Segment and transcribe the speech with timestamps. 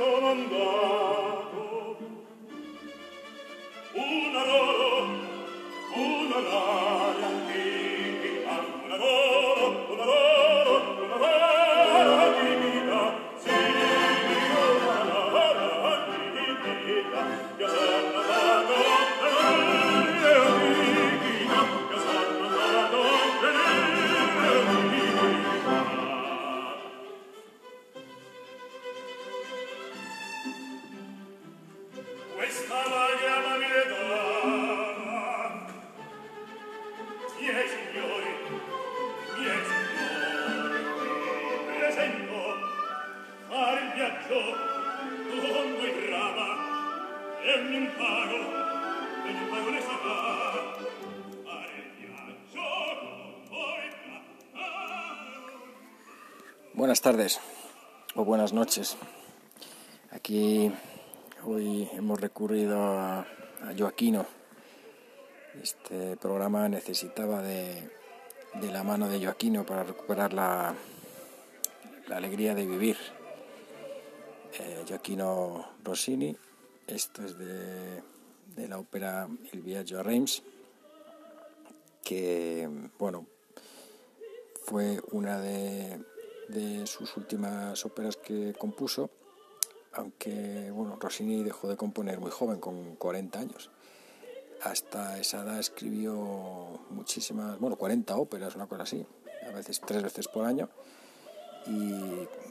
[0.00, 1.96] sono andato.
[3.92, 5.04] Un loro
[5.94, 6.99] un loro
[56.74, 57.40] Buenas tardes
[58.14, 58.96] o buenas noches.
[60.10, 60.72] Aquí
[61.44, 63.26] hoy hemos recurrido a,
[63.78, 64.39] Joaquino.
[65.62, 67.90] Este programa necesitaba de,
[68.60, 70.74] la mano de Joaquino para recuperar la,
[72.10, 72.96] alegría de vivir.
[74.58, 76.36] Eh, Joaquino Rossini,
[76.86, 78.02] esto es de,
[78.68, 80.42] la ópera El Viaggio a Reims,
[82.04, 83.26] que bueno,
[84.64, 85.98] fue una de
[86.50, 89.10] de sus últimas óperas que compuso,
[89.92, 93.70] aunque bueno, Rossini dejó de componer muy joven, con 40 años.
[94.62, 96.14] Hasta esa edad escribió
[96.90, 99.06] muchísimas, bueno, 40 óperas, una cosa así,
[99.48, 100.68] a veces tres veces por año.
[101.66, 101.92] Y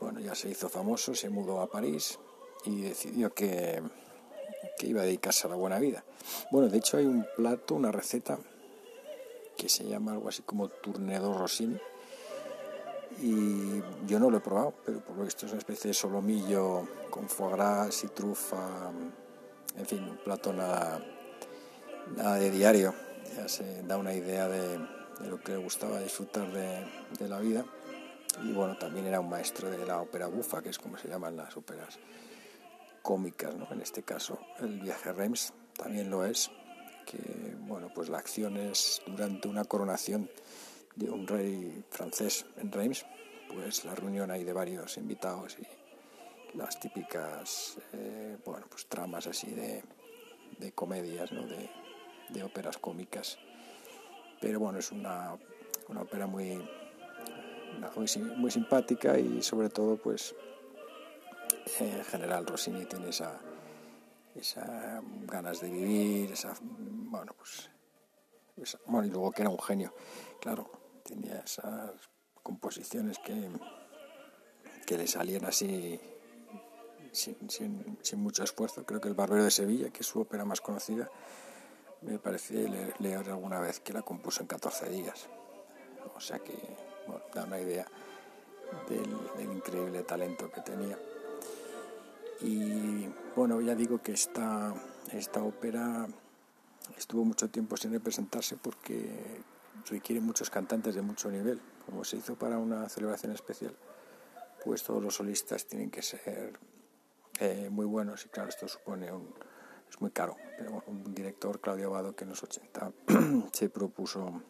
[0.00, 2.18] bueno, ya se hizo famoso, se mudó a París
[2.64, 3.82] y decidió que,
[4.78, 6.04] que iba a dedicarse a la buena vida.
[6.50, 8.38] Bueno, de hecho hay un plato, una receta
[9.56, 11.78] que se llama algo así como Tournedo Rossini,
[13.22, 16.86] y yo no lo he probado, pero por lo visto es una especie de solomillo
[17.10, 18.90] con foie gras y trufa,
[19.76, 21.04] en fin, un plato nada,
[22.16, 22.94] nada de diario,
[23.36, 24.78] ya se da una idea de,
[25.28, 27.64] lo que le gustaba disfrutar de, la vida
[28.42, 31.36] y bueno, también era un maestro de la ópera bufa, que es como se llaman
[31.36, 31.98] las óperas
[33.02, 33.66] cómicas, ¿no?
[33.70, 36.50] en este caso el viaje a Reims también lo es,
[37.06, 40.30] que bueno, pues la acción es durante una coronación
[40.96, 43.04] de un rey francés en Reims,
[43.52, 49.50] pues la reunión hay de varios invitados y las típicas eh, bueno, pues tramas así
[49.50, 49.82] de,
[50.58, 51.46] de comedias, ¿no?
[51.46, 51.68] de,
[52.32, 53.38] de, óperas cómicas.
[54.40, 55.36] Pero bueno, es una,
[55.88, 56.56] una ópera muy,
[57.96, 60.34] muy, muy, simpática y sobre todo pues
[61.78, 63.38] en general Rossini tiene esa,
[64.34, 67.68] esa ganas de vivir, esa, bueno, pues,
[68.86, 69.94] bueno, y luego que era un genio,
[70.40, 70.70] claro,
[71.04, 71.92] tenía esas
[72.42, 73.48] composiciones que,
[74.86, 76.00] que le salían así
[77.12, 77.36] sin,
[78.02, 78.84] sin, mucho esfuerzo.
[78.84, 81.10] Creo que El Barbero de Sevilla, que es su ópera más conocida,
[82.02, 82.68] me pareció
[82.98, 85.28] leer, alguna vez que la compuso en 14 días.
[86.14, 86.54] O sea que
[87.34, 87.86] da una idea
[88.88, 90.98] del, increíble talento que tenía.
[92.40, 93.06] Y
[93.36, 94.74] bueno, ya digo que esta,
[95.12, 96.06] esta ópera
[96.96, 99.42] estuvo mucho tiempo sin representarse porque
[99.88, 101.60] requiere muchos cantantes de mucho nivel.
[101.84, 103.74] Como se hizo para una celebración especial,
[104.64, 106.58] pues todos los solistas tienen que ser
[107.40, 109.34] eh, muy buenos y claro, esto supone un...
[109.90, 110.36] es muy caro.
[110.56, 112.92] Pero un director, Claudio Abado, que en los 80
[113.52, 114.42] se propuso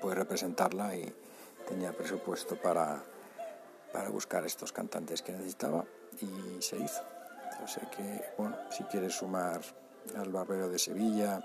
[0.00, 1.14] pues representarla y
[1.68, 3.02] tenía presupuesto para,
[3.92, 5.84] para buscar estos cantantes que necesitaba
[6.20, 7.02] y se hizo.
[7.62, 9.60] O sea que, bueno, si quieres sumar
[10.16, 11.42] al Barbero de Sevilla,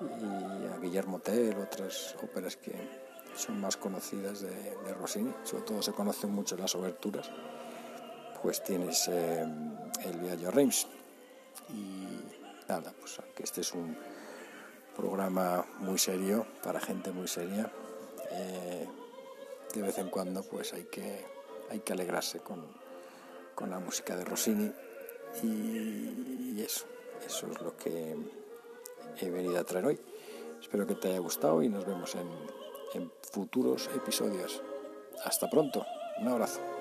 [0.00, 2.72] y a Guillermo Tell, otras óperas que
[3.34, 7.30] son más conocidas de, Rossini, sobre todo se conocen mucho las oberturas,
[8.42, 9.46] pues tienes eh,
[10.04, 10.86] el Viaggio Reims.
[11.70, 12.20] Y
[12.68, 13.96] nada, pues aunque este es un
[14.96, 17.70] programa muy serio, para gente muy seria,
[18.30, 18.86] eh,
[19.74, 21.24] de vez en cuando pues hay que,
[21.70, 22.64] hay que alegrarse con,
[23.54, 24.72] con la música de Rossini
[25.42, 26.86] y, y eso,
[27.26, 28.16] eso es lo que
[29.20, 30.00] he venido a traer hoy.
[30.60, 32.28] Espero que te haya gustado y nos vemos en,
[32.94, 34.62] en futuros episodios.
[35.24, 35.84] Hasta pronto.
[36.18, 36.75] Un abrazo.